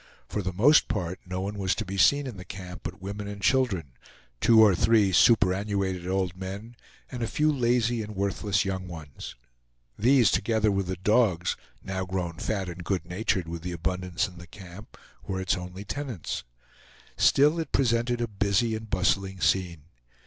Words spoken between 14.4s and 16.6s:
camp, were its only tenants.